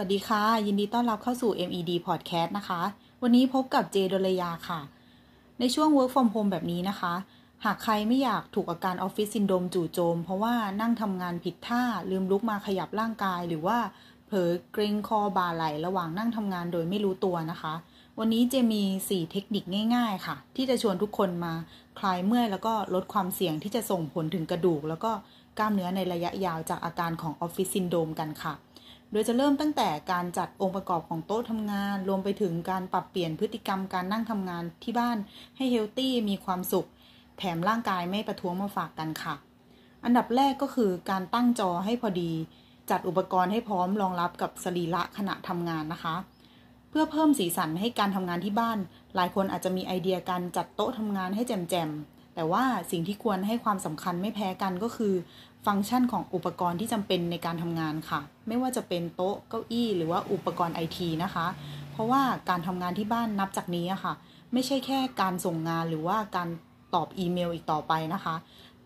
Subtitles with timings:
[0.00, 2.80] วัสดีค่ะ ยินดีต้อนรับเข้าสู่ MED Podcast นะคะ
[3.22, 4.80] วันนี้พบกับเจดลยาค่ะ
[5.60, 7.14] ในช่วง Work from Home แบบนี้นะคะ
[7.64, 13.78] หากใครไม่อยากถูกอาการออฟฟิศซินโดมจู่โจม เพราะว่านั่งทำงานผิดท่าลืมลุกมาขยับร่างกาย หรือว่า
[14.26, 17.74] เผลอเกรงคอบ่าไหลระหว่างนั่งทำงานโดยไม่รู้ตัวนะคะ
[18.18, 21.52] วันนี้เจมี 4 เทคนิคง่าย ๆ ค่ะ ที่จะชวนทุกคนมา
[21.98, 25.12] คลายเมื่อยแล้วก็ลดความเสี่ยงที่จะส่งผลถึงกระดูก แล้วก็
[25.58, 28.54] กล้ามเนื้อในระยะยาวจากอาการของออฟฟิศซินโดรมกันค่ะ
[29.12, 35.18] โดยจะเริ่มตั้งแต่การจัดองค์ประกอบของโต๊ะทำงาน รวมไปถึงการปรับเปลี่ยนพฤติกรรมการนั่งทำงานที่บ้าน
[35.56, 36.88] ให้ healthy มีความสุข
[37.38, 39.34] แถมร่างกายไม่ประท้วงมาฝากกันค่ะ
[40.04, 42.32] อันดับแรกก็คือการตั้งจอให้พอดี
[42.90, 46.16] จัดอุปกรณ์ให้พร้อมรองรับกับสรีระขณะทำงานนะคะ
[46.90, 48.78] เพื่อเพิ่มสีสันให้การทำงานที่บ้าน
[49.14, 55.14] หลายคนอาจจะมีไอเดียการจัดโต๊ะทำงานให้แจ่มๆ แต่ว่าสิ่งที่ควรให้ความสำคัญไม่แพ้กันก็คือ
[55.66, 61.46] ฟังก์ชันของอุปกรณ์ที่จำเป็นในการทำงานค่ะ ไม่ว่าจะเป็นโต๊ะเก้าอี้หรือว่าอุปกรณ์ไอทีนะคะ
[61.92, 64.12] เพราะว่าการทำงานที่บ้านนับจากนี้ค่ะ
[64.52, 66.48] ไม่ใช่แค่การส่งงานหรือว่าการ
[66.94, 68.34] ตอบอีเมลอีกต่อไปนะคะ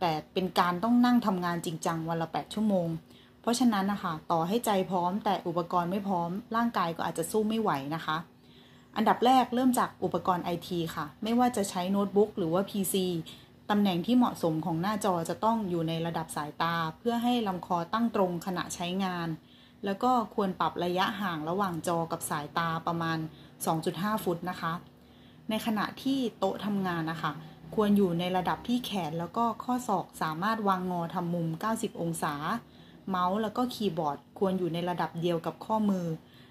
[0.00, 2.88] แต่เป็นการต้องนั่งทำงานจริงจังวันละ 8 ชั่วโมง
[3.40, 8.16] เพราะฉะนั้นนะคะต่อให้ใจพร้อมแต่อุปกรณ์ไม่พร้อม ร่างกายก็อาจจะสู้ไม่ไหวนะคะ
[8.96, 12.94] อันดับแรกเริ่มจากอุปกรณ์ไอทีค่ะ ไม่ว่าจะใช้โน้ตบุ๊กหรือว่า PC
[13.70, 19.28] ตำแหน่งที่เหมาะสมของหน้าจอจะต้องอยู่ในระดับสายตา เพื่อให้ลำคอตั้งตรงขณะใช้งาน
[19.84, 23.18] แล้วก็ควรปรับระยะห่างระหว่างจอกับสายตาประมาณ
[23.70, 24.72] 2.5 ฟุตนะคะ
[25.48, 27.32] ในขณะที่โต๊ะทำงานนะคะ
[27.74, 32.34] ควรอยู่ในระดับที่แขนแล้วก็ข้อศอกสามารถวางงอทำมุม 90 องศา
[33.08, 36.06] เมาส์แล้วก็คีย์บอร์ด ควรอยู่ในระดับเดียวกับข้อมือ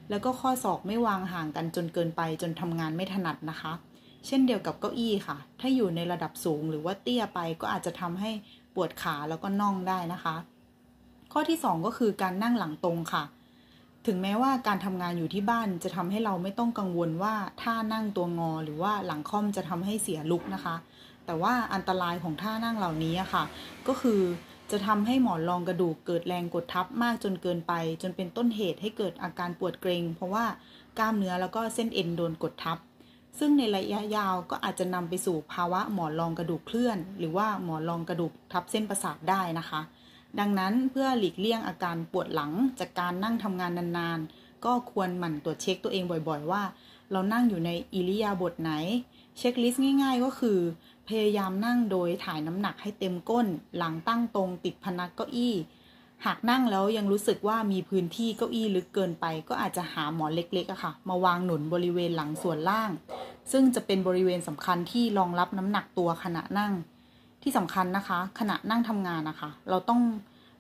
[0.09, 3.73] แล้วก็ข้อศอกไม่วางห่างกันจนเกินไปจนทำงานไม่ถนัดนะคะ
[4.27, 8.31] เช่นเดียวกับเก้าอี้ค่ะ ถ้าอยู่ในระดับสูงหรือว่าเตี้ยไปก็อาจจะทำให้
[8.75, 10.35] ปวดขาแล้วก็น่องได้นะคะ
[11.31, 13.23] ข้อที่ 2 ก็คือการนั่งหลังตรงค่ะ
[14.07, 20.75] ถึงแม้ว่าการทำงานอยู่ที่บ้านจะทำให้เราไม่ต้องกังวลว่าท่านั่งตัวงอหรือว่าหลังค่อมจะทำให้เสียลุกนะคะ
[21.25, 23.43] แต่ว่าอันตรายของท่านั่งเหล่านี้ค่ะ
[23.87, 24.21] ก็คือ
[24.71, 30.45] จะทำให้หมอนรองกระดูกเกิดแรงกดทับมากจนเกินไป จนเป็นต้นเหตุให้เกิดอาการปวดเกรง เพราะว่า
[30.99, 32.77] กล้ามเนื้อแล้วก็เส้นเอ็นโดนกดทับ
[33.39, 39.81] ซึ่งในระยะยาวก็อาจจะนำไปสู่ภาวะหมอนรองกระดูกเคลื่อน หรือว่าหมอนรองกระดูกทับเส้นประสาทได้นะคะ
[40.39, 46.63] ดังนั้นเพื่อหลีกเลี่ยงอาการปวดหลังจากการนั่งทำงานนานๆ ก็ควรหมั่นตรวจเช็คตัวเองบ่อยๆ ว่า
[47.11, 48.71] เรานั่งอยู่ในอิริยาบถไหน
[49.37, 50.59] เช็คลิสต์ง่าย ๆ ก็คือ
[51.07, 55.55] พยายามนั่งโดยถ่ายน้ำหนักให้เต็มก้น หลังตั้งตรงติดพนักเก้าอี้
[56.25, 62.91] หากนั่งแล้วยังรู้สึกว่ามีพื้นที่เก้าอี้ลึกเกินไป ก็อาจจะหาหมอนเล็กๆอะค่ะ มาวางหนุนบริเวณหลังส่วนล่าง
[63.51, 66.73] ซึ่งจะเป็นบริเวณสำคัญที่รองรับน้ำหนักตัวขณะนั่ง
[67.43, 70.01] ที่สำคัญนะคะ ขณะนั่งทำงานนะคะ เราต้อง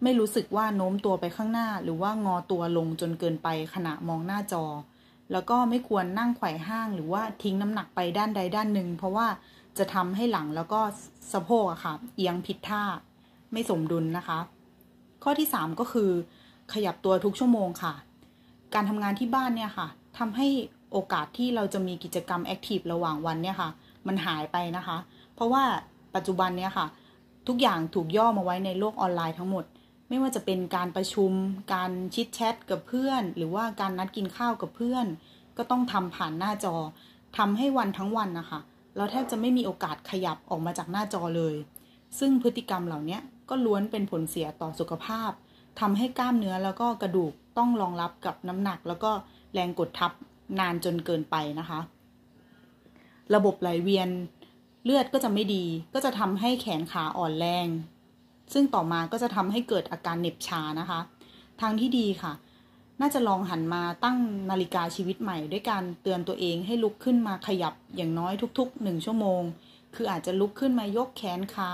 [0.03, 4.65] ไม่รู้สึกว่าโน้มตัวไปข้างหน้า หรือว่างอตัวลงจนเกินไปขณะมองหน้าจอ
[5.31, 9.27] แล้วก็ไม่ควรนั่งไขว่ห้าง หรือว่าทิ้งน้ำหนักไปด้านใดด้านหนึ่ง เพราะว่า
[9.77, 10.81] จะทำให้หลังแล้วก็
[11.33, 12.83] สะโพกอะค่ะ เอียงผิดท่า
[13.51, 14.39] ไม่สมดุลนะคะ
[15.23, 16.09] ข้อที่ 3 ก็คือ
[16.73, 17.93] ขยับตัวทุกชั่วโมงค่ะ
[18.73, 19.87] การทำงานที่บ้านเนี่ยค่ะ
[20.17, 20.47] ทำให้
[20.91, 23.69] โอกาสที่เราจะมีกิจกรรมแอคทีฟระหว่างวันเนี่ยค่ะ
[24.07, 24.97] มันหายไปนะคะ
[25.35, 25.63] เพราะว่า
[26.15, 26.87] ปัจจุบันเนี่ยค่ะ
[27.47, 29.65] ทุกอย่างถูกย่อมาไว้ในโลกออนไลน์ทั้งหมด
[30.09, 31.31] ไม่ว่าจะเป็นการประชุม
[31.73, 35.05] การชิดแชทกับเพื่อน หรือว่าการนัดกินข้าวกับเพื่อน
[35.57, 36.75] ก็ต้องทำผ่านหน้าจอ
[37.37, 38.59] ทำให้วันทั้งวันนะคะ
[38.95, 41.55] เราแทบจะไม่มีโอกาสขยับออกมาจากหน้าจอเลย
[42.19, 45.31] ซึ่งพฤติกรรมเหล่านี้ก็ล้วนเป็นผลเสียต่อสุขภาพ
[45.79, 49.11] ทำให้กล้ามเนื้อแล้วก็กระดูกต้องรองรับกับน้ำหนัก แล้วก็
[49.53, 50.11] แรงกดทับ
[50.59, 51.79] นานจนเกินไปนะคะ
[53.35, 54.09] ระบบไหลเวียน
[54.83, 57.67] เลือดก็จะไม่ดี ก็จะทำให้แขนขาอ่อนแรง
[58.53, 60.99] ซึ่งต่อมาก็จะทำให้เกิดอาการเหน็บชานะคะ
[61.61, 62.33] ทางที่ดีค่ะ
[63.01, 64.17] น่าจะลองหันมาตั้ง
[64.49, 69.41] นาฬิกาชีวิตใหม่ ด้วยการเตือนตัวเองให้ลุกขึ้นมาขยับอย่างน้อยทุกๆหนึ่งชั่วโมง
[69.95, 71.71] คืออาจจะลุกขึ้นมายกแขนขา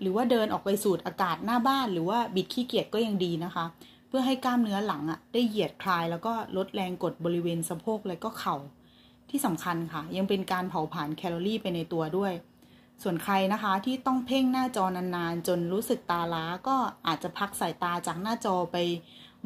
[0.00, 3.64] หรือว่าเดินออกไปสูดอากาศหน้าบ้าน หรือว่าบิดขี้เกียจก็ยังดีนะคะ
[4.08, 8.56] เพื่อให้กล้ามเนื้อหลังอะ่ะได้เหยียดคลายแล้วก็ลดแรงกดบริเวณสะโพกและก็เข่า
[9.30, 12.32] ที่สำคัญค่ะ ยังเป็นการเผาผลาญแคลอรี่ไปในตัวด้วย
[13.02, 16.76] ส่วนใครนะคะที่ต้องเพ่งหน้าจอนานๆ จนรู้สึกตาล้าก็
[17.06, 18.76] อาจจะพักสายตาจากหน้าจอไป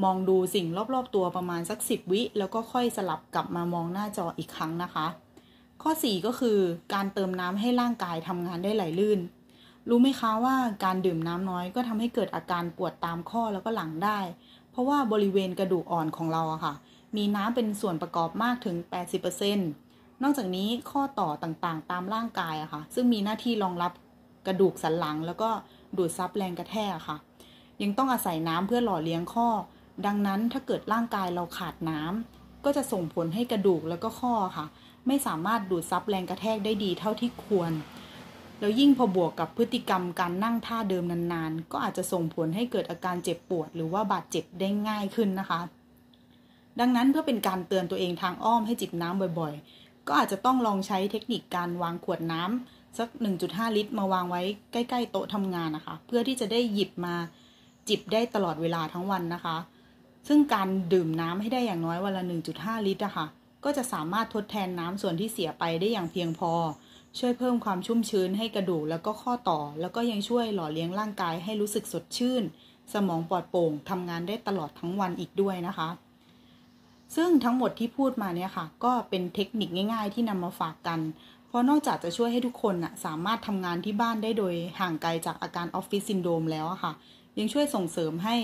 [0.05, 5.07] มองดูสิ่งรอบๆตัวประมาณสักสิบวิ แล้วก็ค่อยสลับกลับมามองหน้าจออีกครั้งนะคะ
[5.83, 6.59] ข้อ 4 ก็คือ
[6.95, 9.21] การเติมน้ำให้ร่างกายทำงานได้ไหลลื่น
[9.89, 14.19] รู้ไหมคะว่าการดื่มน้ำน้อยก็ทำให้เกิดอาการปวดตามข้อแล้วก็หลังได้
[14.71, 16.75] เพราะว่าบริเวณกระดูกอ่อนของเราอะค่ะ
[17.17, 18.77] มีน้ำเป็นส่วนประกอบมากถึง
[19.51, 23.93] 80%นอกจากนี้ข้อต่อต่างๆ ตามร่างกายอะค่ะ ซึ่งมีหน้าที่รองรับ
[24.47, 25.51] กระดูกสันหลัง แล้วก็
[25.97, 27.17] ดูดซับแรงกระแทกค่ะ
[27.83, 29.49] ยังต้องอาศัยน้ำเพื่อหล่อเลี้ยงข้อ
[30.05, 34.67] ดังนั้นถ้าเกิดร่างกายเราขาดน้ำก็จะส่งผลให้กระดูกแล้วก็ข้อค่ะ
[35.07, 37.73] ไม่สามารถดูดซับแรงกระแทกได้ดีเท่าที่ควร
[38.61, 45.61] แล้วยิ่งพอบวกกับพฤติกรรมการนั่งท่าเดิมนานๆ ก็อาจจะส่งผลให้เกิดอาการเจ็บปวด หรือว่าบาดเจ็บได้ง่ายขึ้นนะคะ
[46.81, 53.09] ดังนั้นเพื่อเป็นการเตือนตัวเองทางอ้อมให้จิบน้ำบ่อยๆ ก็อาจจะต้องลองใช้เทคนิคการวางขวดน้ำสัก
[53.43, 57.15] 1.5 ลิตร มาวางไว้ใกล้ ๆ โต๊ะทำงานนะคะ เพื่อที่จะได้หยิบมา
[57.89, 59.57] จิบได้ตลอดเวลาทั้งวันนะคะ
[60.27, 62.23] ซึ่งการดื่มน้ำให้ได้อย่างน้อยวันละ
[62.55, 63.27] 1.5 ลิตรอะค่ะ
[63.65, 66.53] ก็จะสามารถทดแทนน้ำส่วนที่เสียไปได้อย่างเพียงพอ
[67.19, 72.43] ช่วยเพิ่มความชุ่มชื้นให้กระดูกแล้วก็ข้อต่อ แล้วก็ยังช่วยหล่อเลี้ยงร่างกายให้รู้สึกสดชื่น
[72.93, 75.89] สมองปลอดโปร่งทำงานได้ตลอดทั้งวันอีกด้วยนะคะ
[77.17, 81.01] ซึ่งทั้งหมดที่พูดมาเนี่ยค่ะ ก็เป็นเทคนิคง่าย ๆ ที่นำมาฝากกัน
[81.47, 86.93] เพราะนอกจากจะช่วยให้ทุกคนนะสามารถทำงานที่บ้านได้โดยห่างไกลจากอาการออฟฟิศซินโดรมแล้วอะค่ะ
[87.39, 88.37] ยังช่วยส่งเสริมให้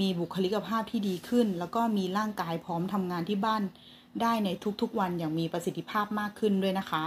[0.00, 3.62] มีบุคลิกภาพที่ดีขึ้น แล้วก็มีร่างกายพร้อมทำงานที่บ้าน
[4.20, 4.48] ได้ใน
[4.80, 7.04] ทุกๆวันอย่างมีประสิทธิภาพมากขึ้นด้วยนะคะ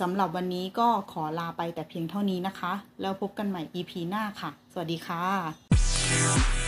[0.00, 6.61] สำหรับวันนี้ก็ขอลาไปแต่เพียงเท่านี้นะคะ แล้วพบกันใหม่ EP หน้าค่ะ สวัสดีค่ะ